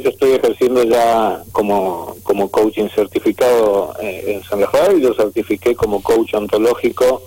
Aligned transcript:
yo 0.00 0.10
estoy 0.10 0.32
ejerciendo 0.32 0.82
ya 0.84 1.42
como, 1.52 2.16
como 2.22 2.50
coaching 2.50 2.88
certificado 2.94 3.94
eh, 4.00 4.34
en 4.34 4.44
San 4.44 4.60
Rafael, 4.60 5.00
yo 5.00 5.14
certifiqué 5.14 5.74
como 5.74 6.02
coach 6.02 6.34
ontológico 6.34 7.22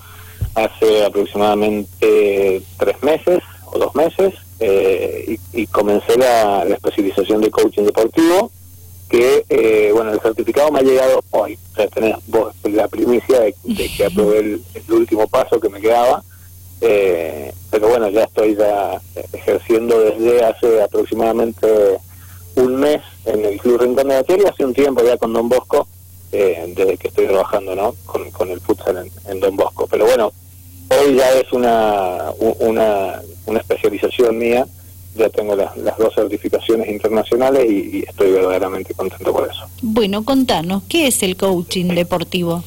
hace 0.55 1.05
aproximadamente 1.05 2.61
tres 2.77 3.03
meses 3.03 3.39
o 3.71 3.79
dos 3.79 3.95
meses 3.95 4.33
eh, 4.59 5.37
y, 5.53 5.67
comencé 5.67 6.17
la, 6.17 6.63
especialización 6.63 7.41
de 7.41 7.49
coaching 7.49 7.83
deportivo 7.83 8.51
que, 9.07 9.45
eh, 9.49 9.91
bueno, 9.93 10.11
el 10.11 10.19
certificado 10.19 10.71
me 10.71 10.79
ha 10.79 10.83
llegado 10.83 11.23
hoy, 11.31 11.57
o 11.71 11.75
sea, 11.75 11.87
tenés 11.87 12.15
vos 12.27 12.53
la 12.63 12.87
primicia 12.87 13.39
de, 13.39 13.55
que 13.63 14.05
aprobé 14.05 14.39
el, 14.39 14.61
último 14.89 15.27
paso 15.27 15.59
que 15.59 15.69
me 15.69 15.81
quedaba, 15.81 16.23
eh, 16.81 17.51
pero 17.71 17.87
bueno, 17.87 18.09
ya 18.09 18.23
estoy 18.23 18.55
ya 18.55 19.01
ejerciendo 19.33 19.99
desde 19.99 20.43
hace 20.43 20.81
aproximadamente 20.83 21.99
un 22.79 22.85
mes 22.85 23.01
en 23.25 23.45
el 23.45 23.59
Club 23.59 23.81
Rincón 23.81 24.07
de 24.07 24.15
la 24.15 24.23
Tierra, 24.23 24.49
hace 24.49 24.65
un 24.65 24.73
tiempo 24.73 25.03
ya 25.03 25.17
con 25.17 25.33
Don 25.33 25.49
Bosco, 25.49 25.87
desde 26.31 26.97
que 26.97 27.07
estoy 27.07 27.27
trabajando 27.27 27.75
¿no? 27.75 27.95
con, 28.05 28.29
con 28.31 28.49
el 28.49 28.61
futsal 28.61 29.09
en 29.27 29.39
Don 29.39 29.55
Bosco. 29.55 29.87
Pero 29.87 30.05
bueno, 30.05 30.31
hoy 30.89 31.15
ya 31.15 31.31
es 31.33 31.51
una, 31.51 32.31
una, 32.59 33.21
una 33.45 33.59
especialización 33.59 34.37
mía, 34.37 34.65
ya 35.15 35.29
tengo 35.29 35.55
las, 35.55 35.75
dos 35.97 36.13
certificaciones 36.13 36.87
internacionales 36.89 37.65
y, 37.69 38.03
estoy 38.07 38.31
verdaderamente 38.31 38.93
contento 38.93 39.33
por 39.33 39.49
eso. 39.49 39.67
Bueno, 39.81 40.23
contanos, 40.23 40.83
¿qué 40.87 41.07
es 41.07 41.23
el 41.23 41.35
coaching 41.35 41.87
deportivo? 41.95 42.63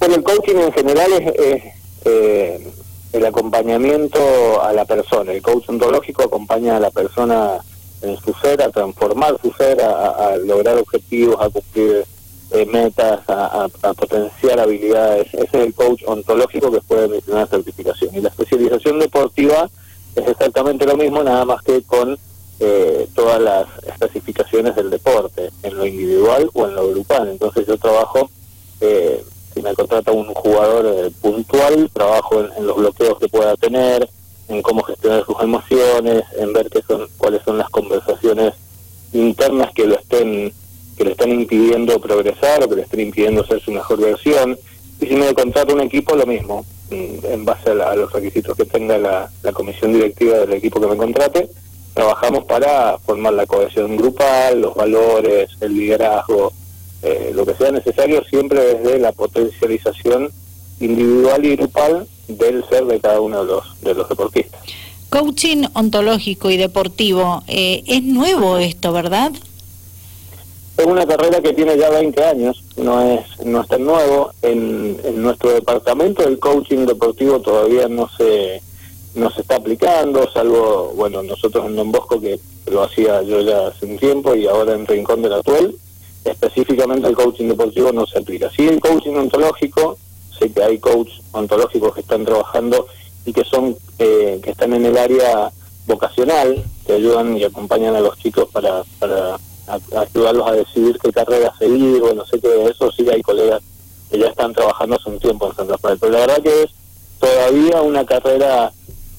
Bueno, 0.00 0.16
el 0.16 0.22
coaching 0.22 0.56
en 0.56 0.72
general 0.72 1.12
es, 1.12 1.62
eh, 2.04 2.70
el 3.12 3.24
acompañamiento 3.24 4.62
a 4.62 4.72
la 4.72 4.84
persona. 4.84 5.32
El 5.32 5.40
coach 5.40 5.68
ontológico 5.68 6.24
acompaña 6.24 6.76
a 6.76 6.80
la 6.80 6.90
persona 6.90 7.60
en 8.04 8.16
su 8.18 8.32
ser, 8.34 8.62
a 8.62 8.70
transformar 8.70 9.38
su 9.42 9.50
ser, 9.52 9.80
a 9.82 10.36
lograr 10.36 10.78
objetivos, 10.78 11.36
a 11.40 11.48
cumplir 11.48 12.04
eh, 12.54 12.66
metas, 12.66 13.20
a, 13.26 13.68
potenciar 13.96 14.60
habilidades. 14.60 15.26
Ese 15.34 15.44
es 15.44 15.54
el 15.54 15.74
coach 15.74 16.02
ontológico 16.06 16.70
que 16.70 16.80
puede 16.82 17.08
mencionar 17.08 17.48
certificación. 17.48 18.14
Y 18.14 18.20
la 18.20 18.28
especialización 18.28 19.00
deportiva 19.00 19.68
es 20.14 20.28
exactamente 20.28 20.86
lo 20.86 20.96
mismo, 20.96 21.24
nada 21.24 21.44
más 21.44 21.62
que 21.62 21.82
con 21.82 22.16
eh, 22.60 23.08
todas 23.12 23.40
las 23.40 23.66
especificaciones 23.88 24.76
del 24.76 24.90
deporte, 24.90 25.50
en 25.64 25.76
lo 25.76 25.84
individual 25.84 26.48
o 26.54 26.68
en 26.68 26.76
lo 26.76 26.90
grupal. 26.90 27.28
Entonces 27.28 27.66
yo 27.66 27.76
trabajo, 27.76 28.30
eh, 28.80 29.24
si 29.52 29.60
me 29.60 29.74
contrata 29.74 30.12
un 30.12 30.32
jugador 30.32 31.10
puntual, 31.20 31.90
trabajo 31.92 32.40
en, 32.56 32.66
los 32.66 32.76
bloqueos 32.76 33.18
que 33.18 33.28
pueda 33.28 33.56
tener, 33.56 34.08
en 34.46 34.62
cómo 34.62 34.82
gestionar 34.84 35.26
sus 35.26 35.40
emociones, 35.40 36.22
en 36.38 36.52
ver 36.52 36.70
qué 36.70 36.82
son, 36.86 37.08
cuáles 37.18 37.42
son 37.42 37.58
las 37.58 37.70
conversaciones 37.70 38.54
internas 39.12 39.72
que 39.74 39.86
lo 39.86 39.96
estén 39.96 40.52
que 40.96 41.04
le 41.04 41.12
están 41.12 41.30
impidiendo 41.64 41.98
progresar 41.98 42.62
o 42.62 42.68
que 42.68 42.76
le 42.76 42.82
están 42.82 43.00
impidiendo 43.00 43.44
ser 43.46 43.60
su 43.60 43.72
mejor 43.72 44.00
versión. 44.00 44.58
Y 45.00 45.06
si 45.06 45.14
me 45.16 45.32
contrata 45.34 45.72
un 45.72 45.80
equipo, 45.80 46.14
lo 46.14 46.26
mismo, 46.26 46.64
mm, 46.90 47.26
en 47.32 47.44
base 47.44 47.70
a, 47.70 47.94
los 47.94 48.12
requisitos 48.12 48.56
que 48.56 48.64
tenga 48.64 48.98
la, 48.98 49.30
comisión 49.52 49.92
directiva 49.92 50.38
del 50.38 50.52
equipo 50.52 50.80
que 50.80 50.86
me 50.86 50.96
contrate, 50.96 51.48
trabajamos 51.94 52.44
para 52.44 52.98
formar 52.98 53.32
la 53.34 53.46
cohesión 53.46 53.96
grupal, 53.96 54.60
los 54.60 54.74
valores, 54.74 55.50
el 55.60 55.74
liderazgo, 55.74 56.52
eh, 57.02 57.32
lo 57.34 57.46
que 57.46 57.54
sea 57.54 57.70
necesario, 57.70 58.22
siempre 58.24 58.76
desde 58.76 58.98
la 58.98 59.12
potencialización 59.12 60.30
individual 60.80 61.44
y 61.44 61.56
grupal 61.56 62.06
del 62.28 62.64
ser 62.68 62.84
de 62.84 63.00
cada 63.00 63.20
uno 63.20 63.44
de 63.44 63.52
los, 63.52 63.80
de 63.80 63.94
los 63.94 64.08
deportistas. 64.08 64.60
Coaching 65.08 65.64
ontológico 65.74 66.50
y 66.50 66.56
deportivo, 66.56 67.44
eh, 67.46 67.84
es 67.86 68.02
nuevo 68.02 68.58
esto, 68.58 68.92
¿verdad? 68.92 69.32
Es 70.76 70.86
una 70.86 71.06
carrera 71.06 71.40
que 71.40 71.52
tiene 71.52 71.78
ya 71.78 71.88
20 71.88 72.24
años, 72.24 72.64
no 72.76 73.00
es 73.00 73.44
no 73.44 73.60
es 73.60 73.68
tan 73.68 73.84
nuevo. 73.84 74.32
En, 74.42 75.22
nuestro 75.22 75.52
departamento 75.52 76.26
el 76.26 76.38
coaching 76.38 76.84
deportivo 76.86 77.40
todavía 77.40 77.88
no 77.88 78.08
se 78.16 78.60
no 79.14 79.30
se 79.30 79.42
está 79.42 79.56
aplicando, 79.56 80.28
salvo, 80.32 80.92
bueno, 80.96 81.22
nosotros 81.22 81.66
en 81.66 81.76
Don 81.76 81.92
Bosco 81.92 82.20
que 82.20 82.40
lo 82.66 82.82
hacía 82.82 83.22
yo 83.22 83.40
ya 83.42 83.68
hace 83.68 83.86
un 83.86 83.96
tiempo 83.98 84.34
y 84.34 84.46
ahora 84.48 84.74
en 84.74 84.86
Rincón 84.86 85.22
de 85.22 85.28
la 85.28 85.42
Tuel, 85.42 85.78
específicamente 86.24 87.06
el 87.06 87.14
coaching 87.14 87.48
deportivo 87.48 87.92
no 87.92 88.04
se 88.06 88.18
aplica. 88.18 88.50
Sí 88.50 88.66
el 88.66 88.80
coaching 88.80 89.14
ontológico, 89.14 89.96
sé 90.36 90.50
que 90.50 90.62
hay 90.62 90.78
coaches 90.78 91.20
ontológicos 91.30 91.94
que 91.94 92.00
están 92.00 92.24
trabajando 92.24 92.88
y 93.24 93.32
que 93.32 93.44
son 93.44 93.76
eh, 94.00 94.40
que 94.42 94.50
están 94.50 94.72
en 94.72 94.84
el 94.86 94.98
área 94.98 95.52
vocacional, 95.86 96.64
que 96.84 96.94
ayudan 96.94 97.36
y 97.36 97.44
acompañan 97.44 97.94
a 97.94 98.00
los 98.00 98.18
chicos 98.18 98.48
para, 98.52 98.82
para 98.98 99.38
a, 99.66 99.78
ayudarlos 100.00 100.46
a 100.46 100.52
decidir 100.52 100.98
qué 100.98 101.12
carrera 101.12 101.52
seguir, 101.58 102.00
bueno, 102.00 102.24
sé 102.26 102.40
que 102.40 102.66
eso 102.66 102.90
sí 102.92 103.06
hay 103.10 103.22
colegas 103.22 103.62
que 104.10 104.18
ya 104.18 104.28
están 104.28 104.52
trabajando 104.52 104.96
hace 104.96 105.10
un 105.10 105.18
tiempo 105.18 105.46
en 105.46 105.56
San 105.56 105.68
Rafael, 105.68 105.98
pero 105.98 106.12
la 106.12 106.20
verdad 106.20 106.42
que 106.42 106.62
es 106.62 106.70
todavía 107.18 107.82
una 107.82 108.04
carrera 108.04 108.72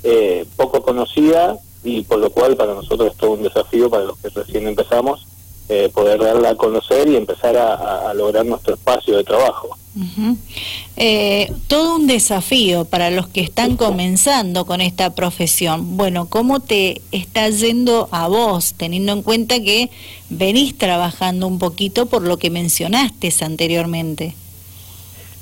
eh, 0.04 0.46
poco 0.56 0.82
conocida 0.82 1.58
y 1.84 2.02
por 2.04 2.20
lo 2.20 2.30
cual 2.30 2.56
para 2.56 2.74
nosotros 2.74 3.12
es 3.12 3.18
todo 3.18 3.32
un 3.32 3.44
desafío 3.44 3.90
para 3.90 4.06
los 4.06 4.18
que 4.18 4.30
recién 4.30 4.68
empezamos 4.68 5.26
eh, 5.68 5.90
poder 5.92 6.20
darla 6.20 6.50
a 6.50 6.56
conocer 6.56 7.08
y 7.08 7.16
empezar 7.16 7.58
a, 7.58 8.14
lograr 8.14 8.46
nuestro 8.46 8.76
espacio 8.76 9.18
de 9.18 9.24
trabajo. 9.24 9.76
Eh, 10.98 11.52
todo 11.68 11.96
un 11.96 12.08
desafío 12.08 12.86
para 12.86 13.10
los 13.10 13.28
que 13.28 13.42
están 13.42 13.78
comenzando 13.78 14.66
con 14.66 14.82
esta 14.82 15.16
profesión. 15.16 15.96
Bueno, 15.98 16.28
¿cómo 16.30 16.60
te 16.60 17.02
está 17.12 17.50
yendo 17.50 18.10
a 18.12 18.28
vos, 18.28 18.74
teniendo 18.76 19.14
en 19.14 19.22
cuenta 19.22 19.62
que 19.62 19.90
venís 20.30 20.78
trabajando 20.78 21.48
un 21.48 21.60
poquito 21.60 22.08
por 22.08 22.24
lo 22.24 22.38
que 22.38 22.50
mencionaste 22.50 23.34
anteriormente? 23.42 24.36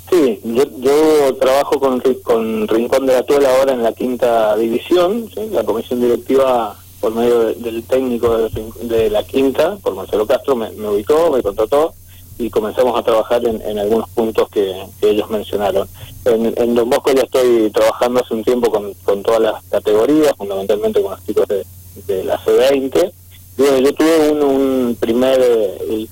Sí, 0.10 0.40
yo, 0.44 1.36
trabajo 1.36 1.80
con, 1.80 2.68
Rincón 2.68 3.06
de 3.06 3.14
la 3.14 3.24
Tuela 3.24 3.50
ahora 3.58 3.74
en 3.74 3.82
la 3.82 3.94
quinta 3.94 4.56
división, 4.56 5.30
la 5.52 5.64
comisión 5.64 6.02
directiva 6.02 6.78
por 7.00 7.16
medio 7.16 7.54
del 7.56 7.84
técnico 7.84 8.38
de, 8.82 9.10
la 9.10 9.24
quinta, 9.24 9.78
por 9.78 9.96
Marcelo 9.96 10.28
Castro, 10.28 10.56
me, 10.56 10.70
ubicó, 10.88 11.32
me 11.32 11.42
contrató 11.42 11.94
y 12.38 12.50
comenzamos 12.50 12.98
a 13.00 13.04
trabajar 13.04 13.42
en, 13.46 13.78
algunos 13.78 14.10
puntos 14.10 14.50
que, 14.50 14.74
ellos 15.02 15.30
mencionaron. 15.30 15.88
En, 16.26 16.76
Don 16.76 16.90
Bosco 16.90 17.12
ya 17.12 17.24
estoy 17.24 17.70
trabajando 17.72 18.22
hace 18.22 18.34
un 18.34 18.44
tiempo 18.44 18.72
con, 18.72 19.24
todas 19.24 19.42
las 19.42 19.64
categorías, 19.66 20.34
fundamentalmente 20.38 21.02
con 21.02 21.12
los 21.12 21.26
chicos 21.26 21.48
de, 21.48 22.24
la 22.24 22.40
C20. 22.40 23.12
yo 23.58 23.94
tuve 23.94 24.32
un, 24.32 24.98
primer 25.00 25.40
eh, 25.42 26.08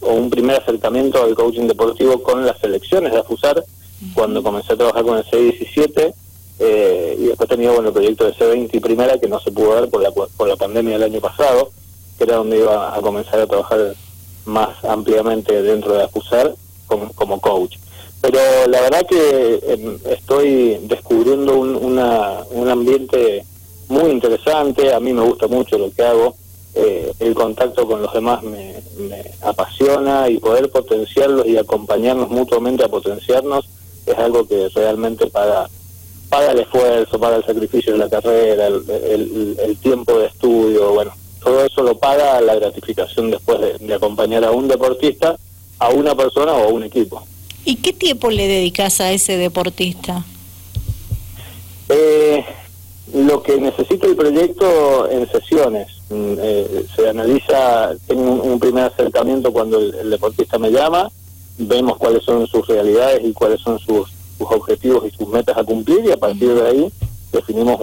o 0.00 0.12
un 0.14 0.30
primer 0.30 0.62
acercamiento 0.62 1.22
al 1.22 1.34
coaching 1.34 1.66
deportivo 1.66 2.22
con 2.22 2.46
las 2.46 2.58
selecciones 2.58 3.12
de 3.12 3.18
AFUSAR, 3.18 3.64
cuando 4.14 4.42
comencé 4.42 4.72
a 4.72 4.76
trabajar 4.76 5.04
con 5.04 5.18
el 5.18 5.24
C17 5.24 6.14
eh, 6.58 7.16
y 7.18 7.24
después 7.24 7.48
tenía 7.48 7.70
bueno, 7.70 7.88
el 7.88 7.94
proyecto 7.94 8.24
de 8.24 8.34
C20 8.34 8.70
y 8.72 8.80
primera 8.80 9.18
que 9.18 9.28
no 9.28 9.40
se 9.40 9.50
pudo 9.50 9.74
dar 9.74 9.88
por 9.88 10.02
la, 10.02 10.10
por 10.10 10.48
la 10.48 10.56
pandemia 10.56 10.94
del 10.94 11.04
año 11.04 11.20
pasado, 11.20 11.70
que 12.16 12.24
era 12.24 12.36
donde 12.36 12.58
iba 12.58 12.96
a 12.96 13.00
comenzar 13.00 13.40
a 13.40 13.46
trabajar 13.46 13.94
más 14.46 14.84
ampliamente 14.84 15.62
dentro 15.62 15.94
de 15.94 16.04
Acusar 16.04 16.54
como, 16.86 17.40
coach. 17.40 17.76
Pero 18.20 18.38
la 18.68 18.80
verdad 18.80 19.06
que 19.06 19.60
em, 19.66 19.98
estoy 20.10 20.78
descubriendo 20.82 21.56
un, 21.56 21.76
una, 21.76 22.40
un 22.50 22.68
ambiente 22.68 23.44
muy 23.88 24.10
interesante, 24.10 24.94
a 24.94 25.00
mí 25.00 25.12
me 25.12 25.22
gusta 25.22 25.46
mucho 25.46 25.78
lo 25.78 25.90
que 25.90 26.02
hago, 26.02 26.34
eh, 26.74 27.12
el 27.20 27.34
contacto 27.34 27.86
con 27.86 28.02
los 28.02 28.12
demás 28.12 28.42
me, 28.42 28.74
me 28.98 29.24
apasiona 29.42 30.28
y 30.28 30.38
poder 30.38 30.70
potenciarlos 30.70 31.46
y 31.46 31.56
acompañarnos 31.56 32.30
mutuamente 32.30 32.84
a 32.84 32.88
potenciarnos 32.88 33.68
es 34.06 34.18
algo 34.18 34.46
que 34.46 34.68
realmente 34.74 35.26
para 35.28 35.68
paga 36.28 36.52
el 36.52 36.60
esfuerzo, 36.60 37.18
paga 37.18 37.36
el 37.36 37.44
sacrificio 37.44 37.92
de 37.92 37.98
la 37.98 38.08
carrera, 38.08 38.66
el, 38.66 39.78
tiempo 39.80 40.18
de 40.18 40.26
estudio, 40.26 40.92
bueno, 40.92 41.12
lo 41.84 41.98
paga 41.98 42.40
la 42.40 42.54
gratificación 42.54 43.30
después 43.30 43.60
de, 43.80 43.94
acompañar 43.94 44.44
a 44.44 44.50
un 44.50 44.68
deportista, 44.68 45.36
a 45.78 45.88
una 45.90 46.14
persona 46.14 46.52
o 46.52 46.64
a 46.64 46.68
un 46.68 46.82
equipo. 46.82 47.22
¿Y 47.64 47.76
qué 47.76 47.92
tiempo 47.92 48.30
le 48.30 48.46
dedicas 48.46 49.00
a 49.00 49.12
ese 49.12 49.36
deportista? 49.36 50.24
Eh, 51.88 52.44
lo 53.14 53.42
que 53.42 53.60
necesita 53.60 54.06
el 54.06 54.16
proyecto 54.16 55.10
en 55.10 55.30
sesiones. 55.30 55.88
Mm, 56.10 56.34
eh, 56.38 56.86
se 56.94 57.08
analiza, 57.08 57.92
tengo 58.06 58.42
un, 58.42 58.60
primer 58.60 58.84
acercamiento 58.84 59.52
cuando 59.52 59.78
el, 59.78 60.10
deportista 60.10 60.58
me 60.58 60.70
llama, 60.70 61.10
vemos 61.58 61.96
cuáles 61.96 62.24
son 62.24 62.46
sus 62.46 62.66
realidades 62.66 63.22
y 63.24 63.32
cuáles 63.32 63.60
son 63.60 63.78
sus 63.78 64.08
sus 64.38 64.50
objetivos 64.50 65.04
y 65.06 65.16
sus 65.16 65.28
metas 65.28 65.56
a 65.56 65.64
cumplir 65.64 66.04
y 66.04 66.12
a 66.12 66.16
partir 66.16 66.54
de 66.54 66.68
ahí 66.68 66.92
definimos 67.32 67.80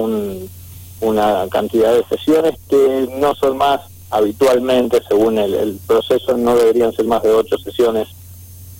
una 1.01 1.47
cantidad 1.49 1.93
de 1.93 2.03
sesiones 2.05 2.57
que 2.69 3.09
no 3.17 3.35
son 3.35 3.57
más 3.57 3.81
habitualmente, 4.11 5.01
según 5.07 5.37
el, 5.39 5.79
proceso, 5.87 6.37
no 6.37 6.55
deberían 6.55 6.93
ser 6.93 7.05
más 7.05 7.23
de 7.23 7.31
ocho 7.31 7.57
sesiones 7.57 8.09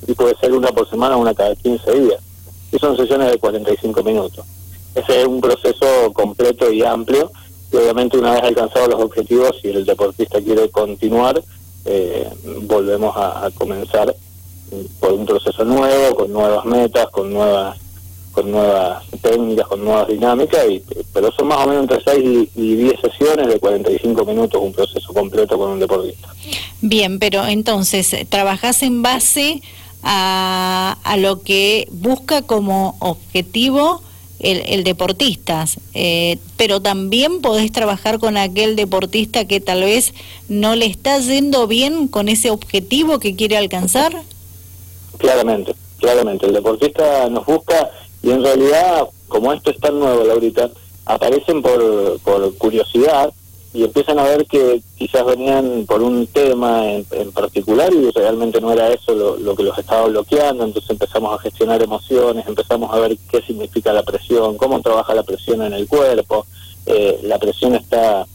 y 0.05 0.13
puede 0.13 0.35
ser 0.37 0.53
una 0.53 0.69
por 0.69 0.89
semana, 0.89 1.17
una 1.17 1.33
cada 1.33 1.55
15 1.55 1.91
días. 1.99 2.21
Y 2.71 2.77
son 2.77 2.95
sesiones 2.95 3.31
de 3.31 3.39
45 3.39 4.03
minutos. 4.03 4.45
Ese 4.93 5.21
es 5.21 5.27
un 5.27 5.41
proceso 5.41 6.11
completo 6.13 6.71
y 6.71 6.83
amplio 6.83 7.31
y 7.71 7.77
obviamente 7.77 8.17
una 8.17 8.33
vez 8.33 8.43
alcanzados 8.43 8.89
los 8.89 9.01
objetivos, 9.01 9.57
si 9.61 9.69
el 9.69 9.85
deportista 9.85 10.41
quiere 10.41 10.69
continuar, 10.69 11.41
eh, 11.85 12.29
volvemos 12.63 13.15
a, 13.15 13.49
comenzar 13.55 14.13
por 14.99 15.13
un 15.13 15.25
proceso 15.25 15.63
nuevo, 15.63 16.15
con 16.15 16.31
nuevas 16.31 16.65
metas, 16.65 17.07
con 17.09 17.31
nuevas 17.31 17.77
con 18.31 18.51
nuevas 18.51 19.03
técnicas, 19.21 19.67
con 19.67 19.83
nuevas 19.83 20.07
dinámicas, 20.07 20.65
y, 20.69 20.83
pero 21.13 21.31
son 21.31 21.47
más 21.47 21.65
o 21.65 21.67
menos 21.67 21.83
entre 21.83 22.01
6 22.03 22.49
y 22.55 22.75
10 22.75 23.01
sesiones 23.01 23.47
de 23.47 23.59
45 23.59 24.25
minutos, 24.25 24.61
un 24.61 24.73
proceso 24.73 25.13
completo 25.13 25.57
con 25.57 25.71
un 25.71 25.79
deportista. 25.79 26.29
Bien, 26.81 27.19
pero 27.19 27.45
entonces, 27.45 28.15
¿trabajás 28.29 28.83
en 28.83 29.01
base 29.01 29.61
a, 30.03 30.97
a 31.03 31.17
lo 31.17 31.41
que 31.41 31.87
busca 31.91 32.41
como 32.41 32.95
objetivo 32.99 34.01
el, 34.41 34.83
deportista, 34.83 35.65
eh, 35.93 36.37
pero 36.57 36.81
también 36.81 37.41
podés 37.41 37.71
trabajar 37.71 38.19
con 38.19 38.37
aquel 38.37 38.75
deportista 38.75 39.45
que 39.45 39.59
tal 39.59 39.81
vez 39.81 40.13
no 40.49 40.75
le 40.75 40.87
está 40.87 41.19
yendo 41.19 41.67
bien 41.67 42.07
con 42.07 42.27
ese 42.27 42.49
objetivo 42.49 43.19
que 43.19 43.35
quiere 43.35 43.57
alcanzar? 43.57 44.13
Claramente, 45.17 45.75
claramente. 45.99 46.47
El 46.47 46.53
deportista 46.53 47.29
nos 47.29 47.45
busca 47.45 47.91
y 48.23 48.31
en 48.31 48.44
realidad, 48.44 49.07
como 49.27 49.53
esto 49.53 49.71
es 49.71 49.79
tan 49.79 50.00
nuevo, 50.00 50.23
Laurita, 50.23 50.69
aparecen 51.06 51.62
por, 51.62 52.19
por 52.19 52.56
curiosidad 52.57 53.33
y 53.73 53.83
empiezan 53.83 54.19
a 54.19 54.23
ver 54.23 54.45
que 54.45 54.81
quizás 54.97 55.25
venían 55.25 55.85
por 55.88 56.01
un 56.01 56.27
tema 56.27 56.91
en, 56.91 57.31
particular 57.31 57.91
y 57.94 58.12
realmente 58.12 58.59
no 58.59 58.71
era 58.71 58.91
eso 58.91 59.13
lo, 59.15 59.56
que 59.56 59.63
los 59.63 59.77
estaba 59.77 60.07
bloqueando, 60.07 60.65
entonces 60.65 60.89
empezamos 60.89 61.33
a 61.33 61.41
gestionar 61.41 61.81
emociones, 61.81 62.45
empezamos 62.47 62.94
a 62.94 63.00
ver 63.00 63.18
qué 63.29 63.41
significa 63.41 63.94
la 63.94 64.03
presión, 64.03 64.57
cómo 64.57 64.81
trabaja 64.81 65.15
la 65.15 65.24
presión 65.24 65.62
en 65.62 65.74
el 65.74 65.88
cuerpo, 65.88 66.45
eh, 66.85 67.21
la 67.24 67.39
presión 67.39 67.75
está 67.75 68.27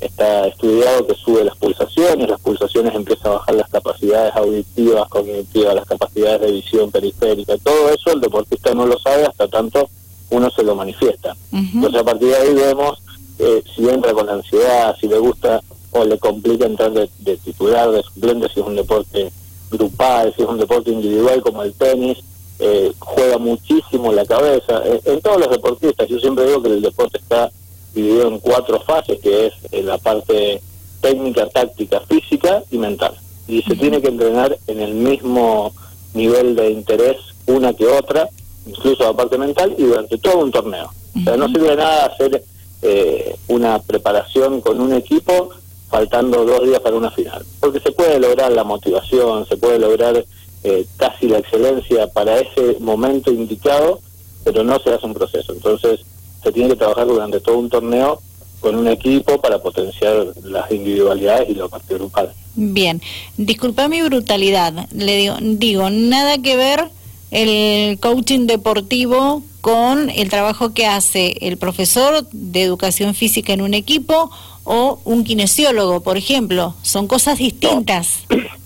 está 0.00 0.46
estudiado 0.46 1.06
que 1.06 1.14
sube 1.14 1.44
las 1.44 1.56
pulsaciones, 1.56 2.28
las 2.28 2.40
pulsaciones 2.40 2.94
empiezan 2.94 3.32
a 3.32 3.34
bajar 3.36 3.54
las 3.56 3.68
capacidades 3.68 4.34
auditivas, 4.36 5.08
cognitivas, 5.08 5.74
las 5.74 5.86
capacidades 5.86 6.40
de 6.40 6.52
visión 6.52 6.90
periférica, 6.90 7.56
todo 7.58 7.90
eso 7.90 8.12
el 8.12 8.20
deportista 8.20 8.74
no 8.74 8.86
lo 8.86 8.98
sabe 8.98 9.24
hasta 9.24 9.48
tanto 9.48 9.88
uno 10.30 10.50
se 10.50 10.62
lo 10.62 10.74
manifiesta. 10.74 11.34
Entonces 11.52 12.00
a 12.00 12.04
partir 12.04 12.28
de 12.28 12.36
ahí 12.36 12.54
vemos 12.54 13.02
eh, 13.38 13.62
si 13.74 13.88
entra 13.88 14.12
con 14.12 14.28
ansiedad, 14.28 14.96
si 15.00 15.08
le 15.08 15.18
gusta 15.18 15.60
o 15.92 16.04
le 16.04 16.18
complica 16.18 16.66
entrar 16.66 16.92
de, 16.92 17.36
titular, 17.38 17.90
de 17.90 18.02
suplente, 18.02 18.48
si 18.52 18.60
es 18.60 18.66
un 18.66 18.76
deporte 18.76 19.32
grupal, 19.70 20.34
si 20.36 20.42
es 20.42 20.48
un 20.48 20.58
deporte 20.58 20.90
individual 20.90 21.40
como 21.42 21.62
el 21.62 21.72
tenis, 21.74 22.18
eh, 22.58 22.92
juega 22.98 23.38
muchísimo 23.38 24.12
la 24.12 24.26
cabeza. 24.26 24.82
Eh, 24.84 25.00
en 25.04 25.20
todos 25.20 25.38
los 25.38 25.50
deportistas, 25.50 26.08
yo 26.08 26.18
siempre 26.18 26.46
digo 26.46 26.62
que 26.62 26.68
el 26.68 26.82
deporte 26.82 27.18
está 27.18 27.50
dividido 27.94 28.28
en 28.28 28.38
cuatro 28.38 28.80
fases, 28.80 29.18
que 29.20 29.46
es 29.46 29.84
la 29.84 29.98
parte 29.98 30.60
técnica, 31.00 31.48
táctica, 31.48 32.00
física 32.00 32.62
y 32.70 32.78
mental. 32.78 33.14
Y 33.46 33.62
se 33.62 33.76
tiene 33.76 34.00
que 34.00 34.08
entrenar 34.08 34.56
en 34.66 34.80
el 34.80 34.94
mismo 34.94 35.72
nivel 36.14 36.54
de 36.54 36.70
interés 36.70 37.16
una 37.46 37.72
que 37.72 37.86
otra, 37.86 38.28
incluso 38.66 39.04
la 39.04 39.14
parte 39.14 39.38
mental, 39.38 39.74
y 39.78 39.84
durante 39.84 40.18
todo 40.18 40.38
un 40.38 40.50
torneo. 40.50 40.90
O 41.18 41.24
sea, 41.24 41.36
no 41.36 41.48
sirve 41.48 41.70
de 41.70 41.76
nada 41.76 42.06
hacer 42.06 42.44
eh, 42.82 43.36
una 43.48 43.80
preparación 43.80 44.60
con 44.60 44.80
un 44.80 44.92
equipo 44.92 45.50
faltando 45.88 46.44
dos 46.44 46.64
días 46.64 46.80
para 46.80 46.96
una 46.96 47.10
final. 47.10 47.44
Porque 47.60 47.80
se 47.80 47.92
puede 47.92 48.20
lograr 48.20 48.52
la 48.52 48.64
motivación, 48.64 49.46
se 49.46 49.56
puede 49.56 49.78
lograr 49.78 50.24
eh, 50.64 50.86
casi 50.96 51.28
la 51.28 51.38
excelencia 51.38 52.08
para 52.08 52.38
ese 52.38 52.76
momento 52.80 53.30
indicado, 53.30 54.00
pero 54.44 54.62
no 54.62 54.78
se 54.78 54.90
hace 54.90 55.06
un 55.06 55.14
proceso. 55.14 55.52
Entonces 55.52 56.00
se 56.48 56.52
tiene 56.52 56.70
que 56.70 56.76
trabajar 56.76 57.06
durante 57.06 57.40
todo 57.40 57.58
un 57.58 57.68
torneo 57.68 58.20
con 58.60 58.74
un 58.74 58.88
equipo 58.88 59.38
para 59.40 59.60
potenciar 59.60 60.28
las 60.44 60.70
individualidades 60.70 61.50
y 61.50 61.54
la 61.54 61.68
parte 61.68 61.94
grupal. 61.94 62.32
Bien, 62.54 63.02
disculpa 63.36 63.86
mi 63.86 64.00
brutalidad, 64.02 64.88
le 64.90 65.16
digo, 65.16 65.36
digo, 65.40 65.90
nada 65.90 66.38
que 66.38 66.56
ver 66.56 66.88
el 67.30 67.98
coaching 68.00 68.46
deportivo 68.46 69.42
con 69.60 70.08
el 70.08 70.30
trabajo 70.30 70.72
que 70.72 70.86
hace 70.86 71.36
el 71.42 71.58
profesor 71.58 72.26
de 72.32 72.62
educación 72.62 73.14
física 73.14 73.52
en 73.52 73.60
un 73.60 73.74
equipo 73.74 74.30
o 74.64 75.00
un 75.04 75.24
kinesiólogo, 75.24 76.00
por 76.00 76.16
ejemplo. 76.16 76.74
Son 76.82 77.06
cosas 77.06 77.38
distintas. 77.38 78.24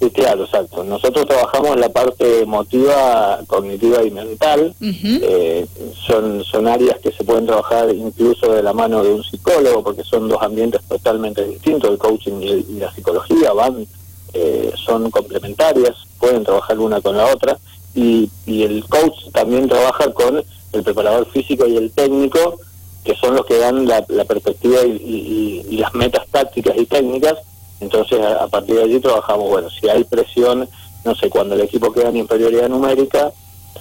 Sí, 0.00 0.10
claro, 0.10 0.44
exacto. 0.44 0.82
Nosotros 0.82 1.26
trabajamos 1.26 1.72
en 1.74 1.80
la 1.80 1.90
parte 1.90 2.40
emotiva, 2.42 3.40
cognitiva 3.46 4.02
y 4.02 4.10
mental. 4.10 4.74
Eh, 4.80 5.66
son, 6.06 6.42
son 6.42 6.66
áreas 6.66 6.98
que 7.00 7.12
se 7.12 7.22
pueden 7.22 7.46
trabajar 7.46 7.94
incluso 7.94 8.50
de 8.52 8.62
la 8.62 8.72
mano 8.72 9.04
de 9.04 9.12
un 9.12 9.22
psicólogo, 9.22 9.84
porque 9.84 10.02
son 10.02 10.28
dos 10.28 10.42
ambientes 10.42 10.80
totalmente 10.88 11.44
distintos, 11.44 11.90
el 11.90 11.98
coaching 11.98 12.40
y, 12.40 12.78
la 12.78 12.90
psicología 12.94 13.52
van, 13.52 13.86
eh, 14.32 14.72
son 14.86 15.10
complementarias, 15.10 15.94
pueden 16.18 16.44
trabajar 16.44 16.78
una 16.78 17.02
con 17.02 17.16
la 17.18 17.26
otra 17.26 17.58
y, 17.94 18.30
y 18.46 18.62
el 18.62 18.84
coach 18.88 19.30
también 19.32 19.68
trabaja 19.68 20.10
con 20.12 20.42
el 20.72 20.82
preparador 20.82 21.26
físico 21.30 21.66
y 21.66 21.76
el 21.76 21.90
técnico, 21.90 22.58
que 23.04 23.14
son 23.16 23.34
los 23.34 23.46
que 23.46 23.58
dan 23.58 23.86
la, 23.86 24.02
perspectiva 24.04 24.82
y, 24.82 25.76
las 25.78 25.94
metas 25.94 26.26
tácticas 26.30 26.76
y 26.76 26.86
técnicas. 26.86 27.34
Entonces, 27.80 28.20
a, 28.20 28.46
partir 28.48 28.76
de 28.76 28.84
allí 28.84 29.00
trabajamos, 29.00 29.48
bueno, 29.48 29.68
si 29.70 29.88
hay 29.88 30.04
presión, 30.04 30.68
no 31.04 31.14
sé, 31.14 31.30
cuando 31.30 31.54
el 31.54 31.62
equipo 31.62 31.92
queda 31.92 32.10
en 32.10 32.18
inferioridad 32.18 32.68
numérica, 32.68 33.32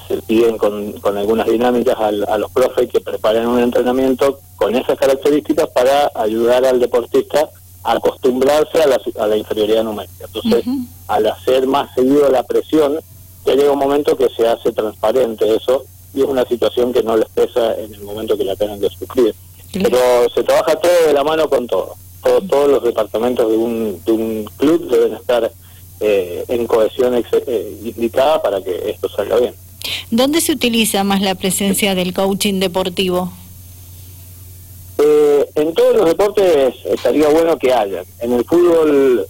se 0.07 0.21
piden 0.21 0.57
con, 0.57 0.93
con 0.93 1.17
algunas 1.17 1.47
dinámicas 1.47 1.97
a 1.99 2.37
los 2.37 2.51
profes 2.51 2.89
que 2.89 3.01
preparen 3.01 3.47
un 3.47 3.59
entrenamiento 3.59 4.39
con 4.55 4.75
esas 4.75 4.97
características 4.97 5.67
para 5.69 6.11
ayudar 6.15 6.65
al 6.65 6.79
deportista 6.79 7.49
a 7.83 7.93
acostumbrarse 7.93 8.81
a 8.81 8.87
la, 8.87 8.99
a 9.19 9.27
la 9.27 9.37
inferioridad 9.37 9.83
numérica. 9.83 10.25
Entonces, 10.25 10.65
al 11.07 11.27
hacer 11.27 11.67
más 11.67 11.93
seguido 11.93 12.29
la 12.29 12.43
presión, 12.43 12.99
ya 13.45 13.55
llega 13.55 13.71
un 13.71 13.79
momento 13.79 14.17
que 14.17 14.29
se 14.29 14.47
hace 14.47 14.71
transparente 14.71 15.55
eso 15.55 15.83
y 16.13 16.21
es 16.21 16.27
una 16.27 16.45
situación 16.45 16.91
que 16.91 17.03
no 17.03 17.15
les 17.15 17.29
pesa 17.29 17.75
en 17.75 17.93
el 17.93 18.01
momento 18.01 18.37
que 18.37 18.43
la 18.43 18.55
tengan 18.55 18.79
que 18.79 18.89
sufrir. 18.89 19.33
Pero 19.71 20.29
se 20.33 20.43
trabaja 20.43 20.75
todo 20.75 21.07
de 21.07 21.13
la 21.13 21.23
mano 21.23 21.47
con 21.49 21.67
todo. 21.67 21.95
Todos 22.21 22.69
los 22.69 22.83
departamentos 22.83 23.49
de 23.49 23.57
un, 23.57 24.01
de 24.05 24.11
un 24.11 24.45
club 24.57 24.89
deben 24.89 25.13
estar 25.13 25.51
eh, 25.99 26.45
en 26.47 26.67
cohesión 26.67 27.13
eh, 27.15 27.77
indicada 27.83 28.41
para 28.41 28.61
que 28.61 28.89
esto 28.89 29.09
salga 29.09 29.37
bien. 29.37 29.53
¿Dónde 30.11 30.41
se 30.41 30.53
utiliza 30.53 31.03
más 31.03 31.21
la 31.21 31.35
presencia 31.35 31.95
del 31.95 32.13
coaching 32.13 32.59
deportivo? 32.59 33.31
Eh, 34.97 35.49
en 35.55 35.73
todos 35.73 35.95
los 35.95 36.05
deportes 36.05 36.75
estaría 36.85 37.27
bueno 37.29 37.57
que 37.57 37.73
haya. 37.73 38.03
En 38.19 38.33
el 38.33 38.45
fútbol, 38.45 39.27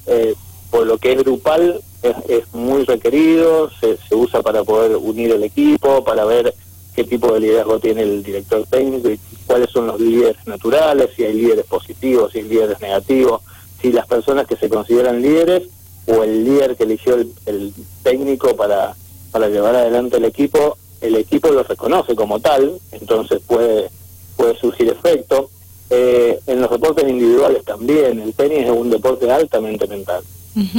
por 0.71 0.85
lo 0.85 0.97
que 0.97 1.13
es 1.13 1.17
grupal, 1.19 1.81
es, 2.01 2.53
muy 2.53 2.85
requerido, 2.85 3.69
se, 3.79 3.97
se, 4.07 4.15
usa 4.15 4.41
para 4.41 4.63
poder 4.63 4.95
unir 4.95 5.31
el 5.31 5.43
equipo, 5.43 6.03
para 6.03 6.23
ver 6.25 6.53
qué 6.99 7.05
tipo 7.05 7.33
de 7.33 7.39
liderazgo 7.39 7.79
tiene 7.79 8.01
el 8.01 8.21
director 8.21 8.65
técnico 8.69 9.09
y 9.09 9.17
cuáles 9.45 9.69
son 9.69 9.87
los 9.87 10.01
líderes 10.01 10.45
naturales, 10.45 11.11
si 11.15 11.23
hay 11.23 11.31
líderes 11.31 11.65
positivos, 11.65 12.33
si 12.33 12.39
hay 12.39 12.49
líderes 12.49 12.81
negativos, 12.81 13.41
si 13.81 13.93
las 13.93 14.05
personas 14.05 14.45
que 14.45 14.57
se 14.57 14.67
consideran 14.67 15.21
líderes 15.21 15.63
o 16.07 16.23
el 16.23 16.43
líder 16.43 16.75
que 16.75 16.83
eligió 16.83 17.15
el, 17.15 17.73
técnico 18.03 18.53
para, 18.57 18.95
para 19.31 19.47
llevar 19.47 19.75
adelante 19.75 20.17
el 20.17 20.25
equipo, 20.25 20.77
el 20.99 21.15
equipo 21.15 21.49
lo 21.51 21.63
reconoce 21.63 22.15
como 22.15 22.41
tal, 22.41 22.77
entonces 22.91 23.39
puede, 23.47 23.89
puede 24.35 24.59
surgir 24.59 24.89
efecto. 24.89 25.49
Eh, 25.89 26.37
en 26.47 26.59
los 26.59 26.69
deportes 26.69 27.07
individuales 27.07 27.63
también, 27.63 28.19
el 28.19 28.33
tenis 28.33 28.65
es 28.65 28.71
un 28.71 28.89
deporte 28.89 29.31
altamente 29.31 29.87
mental. 29.87 30.21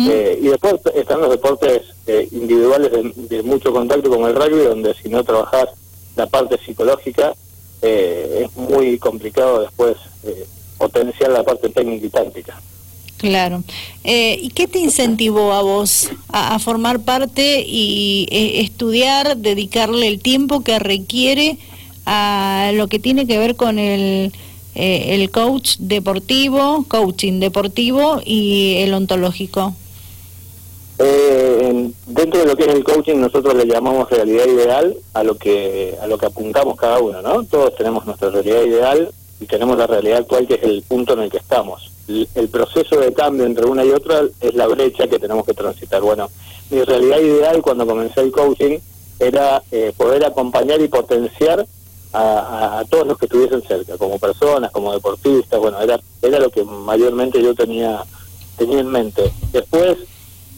Eh, 0.06 0.38
y 0.42 0.48
después 0.48 0.74
están 0.94 1.22
los 1.22 1.30
deportes 1.30 1.82
eh, 2.06 2.28
individuales 2.32 2.90
de, 3.16 3.42
mucho 3.42 3.72
contacto 3.72 4.10
como 4.10 4.28
el 4.28 4.34
rugby, 4.34 4.64
donde 4.64 4.92
si 4.92 5.08
no 5.08 5.24
trabajas 5.24 5.70
la 6.16 6.26
parte 6.26 6.58
psicológica, 6.64 7.34
eh, 7.82 8.46
es 8.46 8.56
muy 8.56 8.98
complicado 8.98 9.62
después 9.62 9.96
potenciar 10.76 11.30
la 11.30 11.42
parte 11.42 11.68
técnica 11.70 12.06
y 12.06 12.10
táctica. 12.10 12.60
Claro. 13.16 13.62
¿Y 14.02 14.48
qué 14.50 14.66
te 14.66 14.78
incentivó 14.78 15.52
a 15.52 15.62
vos 15.62 16.10
a, 16.28 16.58
formar 16.58 17.00
parte 17.00 17.62
y 17.66 18.26
estudiar, 18.30 19.36
dedicarle 19.36 20.08
el 20.08 20.20
tiempo 20.20 20.62
que 20.62 20.78
requiere 20.78 21.58
a 22.06 22.70
lo 22.74 22.88
que 22.88 22.98
tiene 22.98 23.26
que 23.26 23.38
ver 23.38 23.56
con 23.56 23.78
el 23.78 24.32
eh, 24.76 25.16
el 25.16 25.30
coach 25.30 25.76
deportivo, 25.78 26.84
coaching 26.86 27.40
deportivo 27.40 28.20
y 28.24 28.76
el 28.76 28.94
ontológico? 28.94 29.74
Eh, 31.02 31.90
dentro 32.08 32.40
de 32.40 32.46
lo 32.46 32.56
que 32.56 32.64
es 32.64 32.74
el 32.74 32.84
coaching 32.84 33.16
nosotros 33.16 33.54
le 33.54 33.64
llamamos 33.64 34.10
realidad 34.10 34.44
ideal 34.44 34.94
a 35.14 35.24
lo 35.24 35.34
que 35.34 35.96
a 35.98 36.06
lo 36.06 36.18
que 36.18 36.26
apuntamos 36.26 36.76
cada 36.76 36.98
uno, 36.98 37.22
¿no? 37.22 37.42
Todos 37.44 37.74
tenemos 37.74 38.04
nuestra 38.04 38.28
realidad 38.28 38.62
ideal 38.64 39.10
y 39.40 39.46
tenemos 39.46 39.78
la 39.78 39.86
realidad 39.86 40.18
actual 40.18 40.46
que 40.46 40.56
es 40.56 40.62
el 40.62 40.82
punto 40.82 41.14
en 41.14 41.20
el 41.20 41.30
que 41.30 41.38
estamos. 41.38 41.90
El, 42.06 42.48
proceso 42.48 43.00
de 43.00 43.14
cambio 43.14 43.46
entre 43.46 43.64
una 43.64 43.82
y 43.82 43.90
otra 43.92 44.22
es 44.40 44.54
la 44.54 44.66
brecha 44.66 45.08
que 45.08 45.18
tenemos 45.18 45.46
que 45.46 45.54
transitar. 45.54 46.02
Bueno, 46.02 46.28
mi 46.68 46.82
realidad 46.82 47.20
ideal 47.20 47.62
cuando 47.62 47.86
comencé 47.86 48.20
el 48.20 48.32
coaching 48.32 48.78
era 49.18 49.62
eh, 49.70 49.94
poder 49.96 50.24
acompañar 50.26 50.82
y 50.82 50.88
potenciar 50.88 51.64
a, 52.12 52.82
todos 52.90 53.06
los 53.06 53.16
que 53.16 53.26
estuviesen 53.26 53.62
cerca, 53.62 53.96
como 53.96 54.18
personas, 54.18 54.70
como 54.72 54.92
deportistas, 54.92 55.60
bueno, 55.60 55.80
era, 55.80 56.00
era 56.20 56.40
lo 56.40 56.50
que 56.50 56.64
mayormente 56.64 57.40
yo 57.40 57.54
tenía, 57.54 58.02
tenía 58.58 58.80
en 58.80 58.88
mente. 58.88 59.32
Después 59.52 59.96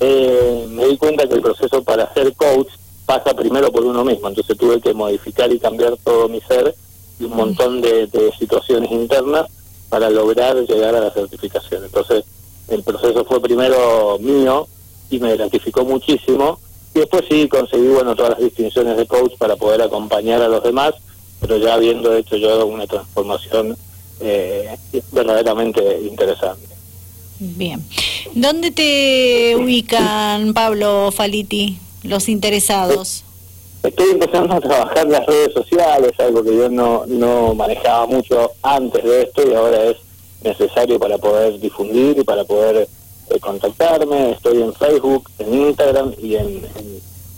eh, 0.01 0.67
me 0.71 0.87
di 0.87 0.97
cuenta 0.97 1.27
que 1.27 1.35
el 1.35 1.43
proceso 1.43 1.83
para 1.83 2.13
ser 2.15 2.35
coach 2.35 2.69
pasa 3.07 3.35
primero 3.35 3.71
por 3.71 3.85
uno 3.85 4.05
mismo, 4.05 4.29
entonces 4.29 4.57
tuve 4.57 4.81
que 4.81 4.95
modificar 4.95 5.53
y 5.53 5.59
cambiar 5.59 5.97
todo 6.03 6.29
mi 6.29 6.41
ser 6.41 6.75
y 7.19 7.25
un 7.25 7.37
montón 7.37 7.81
de, 7.81 8.09
situaciones 8.39 8.91
internas 8.91 9.47
para 9.89 10.09
lograr 10.09 10.57
llegar 10.57 10.95
a 10.95 11.01
la 11.01 11.11
certificación. 11.11 11.85
Entonces 11.85 12.25
el 12.69 12.83
proceso 12.83 13.25
fue 13.25 13.41
primero 13.41 14.19
mío 14.21 14.67
y 15.11 15.19
me 15.19 15.37
gratificó 15.37 15.85
muchísimo 15.85 16.59
y 16.95 17.01
después 17.01 17.25
sí 17.29 17.49
conseguí 17.49 17.89
bueno 17.89 18.15
todas 18.15 18.33
las 18.33 18.41
distinciones 18.41 18.97
de 18.97 19.07
coach 19.07 19.37
para 19.37 19.57
poder 19.57 19.83
acompañar 19.83 20.41
a 20.43 20.49
los 20.49 20.63
demás 20.63 20.95
pero 21.43 21.57
ya 21.57 21.75
habiendo 21.75 22.15
hecho 22.17 22.37
yo 22.37 22.65
una 22.67 22.87
transformación 22.87 23.77
eh, 24.21 24.77
verdaderamente 25.11 26.01
interesante. 26.03 26.69
Bien. 27.45 27.85
¿Dónde 28.35 28.71
te 28.71 29.57
ubican, 29.57 30.55
Pablo 30.55 31.11
Faliti, 31.11 31.77
los 32.05 32.29
interesados? 32.29 33.25
Estoy 33.83 34.11
empezando 34.11 34.55
a 34.55 34.61
trabajar 34.61 35.09
las 35.09 35.27
redes 35.27 35.53
sociales, 35.53 36.13
algo 36.21 36.45
que 36.45 36.57
yo 36.57 36.69
no, 36.69 37.05
no 37.09 37.53
manejaba 37.57 38.07
mucho 38.07 38.53
antes 38.63 39.03
de 39.03 39.23
esto 39.23 39.43
y 39.49 39.55
ahora 39.55 39.87
es 39.87 39.97
necesario 40.45 41.01
para 41.01 41.19
poder 41.19 41.59
difundir 41.59 42.17
y 42.17 42.23
para 42.23 42.45
poder 42.45 42.87
eh, 43.29 43.41
contactarme. 43.41 44.31
Estoy 44.31 44.63
en 44.63 44.73
Facebook, 44.73 45.29
en 45.41 45.63
Instagram 45.67 46.15
y 46.23 46.37
en, 46.37 46.63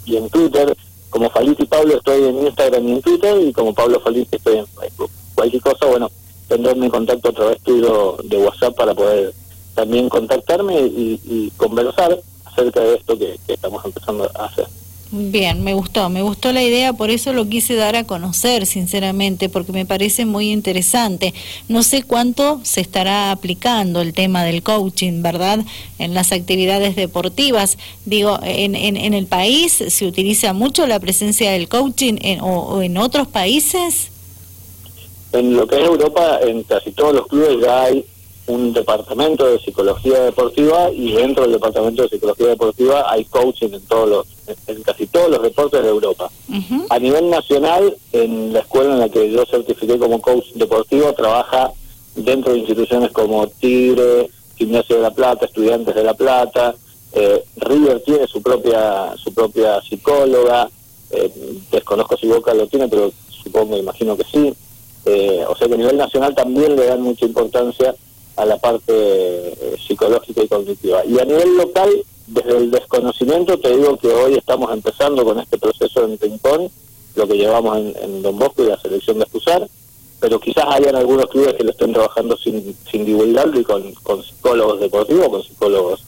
y 0.05 0.17
en 0.17 0.29
Twitter 0.29 0.77
como 1.09 1.31
Faliti 1.31 1.65
Pablo 1.65 1.97
estoy 1.97 2.25
en 2.25 2.45
Instagram 2.45 2.89
y 2.89 2.93
en 2.93 3.01
Twitter 3.01 3.41
y 3.41 3.53
como 3.53 3.73
Pablo 3.73 4.01
Faliti 4.01 4.37
estoy 4.37 4.59
en 4.59 4.67
Facebook. 4.67 5.11
Cualquier 5.35 5.63
cosa, 5.63 5.87
bueno, 5.87 6.11
tendré 6.49 6.75
mi 6.75 6.91
contacto 6.91 7.31
a 7.31 7.33
través 7.33 7.59
de 7.65 8.37
WhatsApp 8.37 8.75
para 8.77 8.95
poder 8.95 9.33
también 9.75 10.09
contactarme 10.09 10.81
y, 10.81 11.53
conversar 11.57 12.21
acerca 12.45 12.81
de 12.81 12.95
esto 12.95 13.19
que 13.19 13.39
estamos 13.49 13.85
empezando 13.85 14.31
a 14.35 14.45
hacer. 14.47 14.67
Bien, 15.17 15.63
me 15.63 15.75
gustó, 15.75 16.09
me 16.09 16.23
gustó 16.23 16.53
la 16.53 16.65
idea, 16.65 16.93
por 16.93 17.09
eso 17.09 17.33
lo 17.33 17.49
quise 17.49 17.77
dar 17.77 17.95
a 17.95 18.03
conocer, 18.03 18.67
sinceramente, 18.67 19.49
porque 19.49 19.71
me 19.71 19.87
parece 19.87 20.27
muy 20.27 20.51
interesante. 20.51 21.35
No 21.69 21.85
sé 21.85 22.03
cuánto 22.03 22.59
se 22.65 22.81
estará 22.81 23.31
aplicando 23.31 24.01
el 24.01 24.13
tema 24.13 24.43
del 24.43 24.65
coaching, 24.65 25.23
¿verdad? 25.23 25.61
En 26.01 26.15
las 26.15 26.33
actividades 26.33 26.97
deportivas. 26.97 27.79
Digo, 28.05 28.41
en, 28.43 28.75
en, 28.75 29.15
el 29.15 29.27
país 29.27 29.85
se 29.87 30.05
utiliza 30.05 30.53
mucho 30.53 30.85
la 30.89 30.99
presencia 30.99 31.53
del 31.53 31.69
coaching 31.69 32.15
o, 32.41 32.83
en 32.83 32.97
otros 32.97 33.29
países. 33.29 34.11
En 35.33 35.55
lo 35.57 35.69
que 35.69 35.77
es 35.77 35.87
Europa, 35.87 36.41
en 36.45 36.65
casi 36.65 36.91
todos 36.91 37.15
los 37.15 37.29
clubes 37.29 37.59
ya 37.63 37.85
hay 37.85 38.05
un 38.47 38.73
departamento 38.73 39.47
de 39.47 39.59
psicología 39.59 40.21
deportiva 40.21 40.91
y 40.91 41.13
dentro 41.13 41.45
del 41.45 41.53
departamento 41.53 42.03
de 42.03 42.11
psicología 42.11 42.49
deportiva 42.49 43.11
hay 43.11 43.25
coaching 43.25 43.71
en 43.73 43.81
todos 43.83 44.09
los 44.09 44.27
en 44.67 44.83
casi 44.83 45.07
todos 45.07 45.31
los 45.31 45.43
deportes 45.43 45.83
de 45.83 45.89
Europa. 45.89 46.31
A 46.91 46.99
nivel 46.99 47.31
nacional, 47.31 47.97
en 48.13 48.53
la 48.53 48.61
escuela 48.61 48.93
en 48.93 49.01
la 49.01 49.09
que 49.09 49.31
yo 49.31 49.43
certifiqué 49.51 49.99
como 49.99 50.21
coach 50.21 50.45
deportivo, 50.55 51.15
trabaja 51.15 51.73
dentro 52.15 52.53
de 52.53 52.59
instituciones 52.59 53.11
como 53.13 53.47
Tigre, 53.47 54.29
Gimnasia 54.57 54.97
de 54.97 55.03
la 55.03 55.11
Plata, 55.11 55.47
Estudiantes 55.47 55.95
de 55.95 56.05
la 56.05 56.13
Plata, 56.13 56.75
eh, 57.13 57.43
River 57.57 58.03
tiene 58.03 58.27
su 58.27 58.43
propia 58.43 59.17
su 59.17 59.33
propia 59.33 59.81
psicóloga, 59.81 60.69
eh, 61.11 61.33
desconozco 61.71 62.17
si 62.19 62.27
Boca 62.27 62.53
lo 62.53 62.67
tiene, 62.67 62.89
pero 62.89 63.11
supongo, 63.43 63.79
imagino 63.79 64.17
que 64.17 64.25
sí. 64.25 64.55
Eh, 65.07 65.45
o 65.49 65.57
sea 65.57 65.69
que 65.69 65.75
a 65.75 65.79
nivel 65.79 65.97
nacional 65.97 66.35
también 66.35 66.77
le 66.77 66.87
dan 66.87 67.03
mucha 67.03 67.25
importancia 67.27 67.95
a 68.37 68.45
la 68.45 68.59
parte 68.59 68.93
eh, 68.93 69.77
psicológica 69.87 70.43
y 70.43 70.49
cognitiva. 70.49 71.05
Y 71.05 71.19
a 71.19 71.25
nivel 71.25 71.57
local, 71.57 71.91
desde 72.27 72.57
el 72.57 72.71
desconocimiento, 72.71 73.59
te 73.59 73.77
digo 73.77 73.97
que 73.97 74.09
hoy 74.09 74.35
estamos 74.35 74.73
empezando 74.73 75.25
con 75.25 75.39
este 75.39 75.59
proceso 75.59 76.05
en 76.05 76.19
Rincón, 76.19 76.69
lo 77.15 77.29
que 77.29 77.37
llevamos 77.37 77.79
en, 77.79 78.23
Don 78.23 78.39
Bosco 78.39 78.65
y 78.65 78.69
la 78.69 78.81
selección 78.81 79.19
de 79.19 79.25
Escusar, 79.25 79.69
pero 80.21 80.41
quizás 80.41 80.65
hayan 80.69 80.97
algunos 80.97 81.27
clubes 81.27 81.55
que 81.55 81.65
lo 81.65 81.71
estén 81.71 81.93
trabajando 81.93 82.37
sin, 82.37 82.75
sin 82.91 83.05
divulgarlo 83.05 83.61
y 83.61 83.65
con, 83.65 83.93
con 84.03 84.23
psicólogos 84.23 84.81
deportivos, 84.81 85.29
con 85.29 85.43
psicólogos 85.43 86.03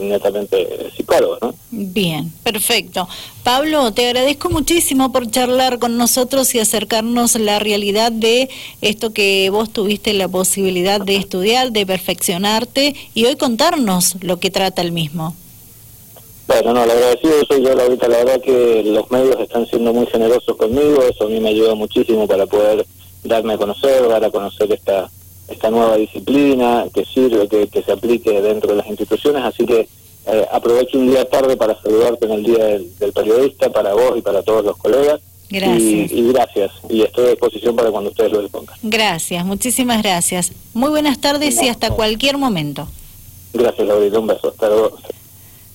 netamente 0.00 0.90
psicólogo. 0.96 1.38
¿no? 1.40 1.54
Bien, 1.70 2.32
perfecto. 2.42 3.08
Pablo, 3.42 3.92
te 3.92 4.06
agradezco 4.06 4.50
muchísimo 4.50 5.12
por 5.12 5.30
charlar 5.30 5.78
con 5.78 5.96
nosotros 5.96 6.54
y 6.54 6.58
acercarnos 6.58 7.36
la 7.36 7.58
realidad 7.58 8.12
de 8.12 8.48
esto 8.80 9.12
que 9.12 9.48
vos 9.50 9.70
tuviste 9.70 10.12
la 10.12 10.28
posibilidad 10.28 11.00
de 11.00 11.16
estudiar, 11.16 11.72
de 11.72 11.86
perfeccionarte 11.86 12.94
y 13.14 13.24
hoy 13.24 13.36
contarnos 13.36 14.16
lo 14.22 14.38
que 14.38 14.50
trata 14.50 14.82
el 14.82 14.92
mismo. 14.92 15.34
Bueno, 16.46 16.72
no, 16.74 16.84
lo 16.84 16.92
agradecido 16.92 17.44
soy 17.46 17.62
yo 17.62 17.80
ahorita, 17.80 18.08
la 18.08 18.18
verdad 18.18 18.40
que 18.40 18.82
los 18.84 19.08
medios 19.10 19.38
están 19.38 19.66
siendo 19.68 19.92
muy 19.92 20.06
generosos 20.06 20.56
conmigo, 20.56 21.00
eso 21.04 21.26
a 21.26 21.28
mí 21.28 21.38
me 21.38 21.50
ayuda 21.50 21.76
muchísimo 21.76 22.26
para 22.26 22.44
poder 22.46 22.84
darme 23.22 23.54
a 23.54 23.56
conocer, 23.56 24.08
dar 24.08 24.24
a 24.24 24.30
conocer 24.30 24.72
esta 24.72 25.08
esta 25.50 25.70
nueva 25.70 25.96
disciplina 25.96 26.86
que 26.94 27.04
sirve, 27.04 27.48
que, 27.48 27.68
que 27.68 27.82
se 27.82 27.92
aplique 27.92 28.40
dentro 28.40 28.70
de 28.70 28.76
las 28.76 28.86
instituciones, 28.86 29.42
así 29.42 29.66
que 29.66 29.88
eh, 30.26 30.46
aprovecho 30.52 30.98
un 30.98 31.08
día 31.10 31.28
tarde 31.28 31.56
para 31.56 31.80
saludarte 31.80 32.26
en 32.26 32.32
el 32.32 32.42
Día 32.44 32.64
del, 32.64 33.12
Periodista, 33.12 33.70
para 33.70 33.94
vos 33.94 34.16
y 34.16 34.22
para 34.22 34.42
todos 34.42 34.64
los 34.64 34.76
colegas. 34.76 35.20
Gracias. 35.48 36.12
Y, 36.12 36.32
gracias. 36.32 36.70
Y 36.88 37.02
estoy 37.02 37.26
a 37.26 37.30
disposición 37.30 37.74
para 37.74 37.90
cuando 37.90 38.10
ustedes 38.10 38.30
lo 38.30 38.40
dispongan. 38.40 38.76
Gracias, 38.82 39.44
muchísimas 39.44 40.02
gracias. 40.02 40.52
Muy 40.74 40.90
buenas 40.90 41.20
tardes 41.20 41.60
y 41.62 41.68
hasta 41.68 41.90
cualquier 41.90 42.38
momento. 42.38 42.86
Gracias, 43.52 43.86
Laurita. 43.86 44.18
Un 44.20 44.26
beso. 44.28 44.48
Hasta 44.48 44.68
luego. 44.68 44.96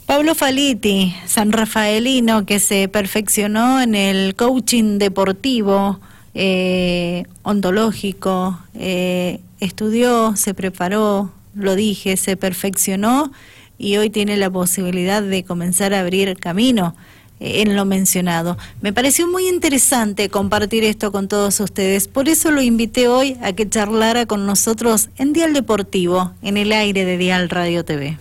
Pablo 0.05 0.35
Faliti, 0.35 1.13
San 1.25 1.51
Rafaelino, 1.51 2.45
que 2.45 2.59
se 2.59 2.87
perfeccionó 2.87 3.81
en 3.81 3.95
el 3.95 4.35
coaching 4.35 4.99
deportivo, 4.99 5.99
eh, 6.35 7.23
ontológico, 7.41 8.59
eh, 8.75 9.39
estudió, 9.59 10.35
se 10.35 10.53
preparó, 10.53 11.31
lo 11.53 11.75
dije, 11.75 12.17
se 12.17 12.37
perfeccionó 12.37 13.31
y 13.77 13.97
hoy 13.97 14.09
tiene 14.09 14.37
la 14.37 14.49
posibilidad 14.49 15.21
de 15.21 15.43
comenzar 15.43 15.93
a 15.93 16.01
abrir 16.01 16.37
camino 16.37 16.95
eh, 17.39 17.61
en 17.61 17.75
lo 17.75 17.85
mencionado. 17.85 18.57
Me 18.81 18.93
pareció 18.93 19.27
muy 19.27 19.47
interesante 19.47 20.29
compartir 20.29 20.83
esto 20.83 21.11
con 21.11 21.27
todos 21.27 21.59
ustedes, 21.59 22.07
por 22.07 22.29
eso 22.29 22.51
lo 22.51 22.61
invité 22.61 23.07
hoy 23.07 23.37
a 23.41 23.53
que 23.53 23.67
charlara 23.67 24.25
con 24.25 24.45
nosotros 24.45 25.09
en 25.17 25.33
Dial 25.33 25.53
Deportivo, 25.53 26.33
en 26.41 26.57
el 26.57 26.71
aire 26.71 27.05
de 27.05 27.17
Dial 27.17 27.49
Radio 27.49 27.83
TV. 27.83 28.17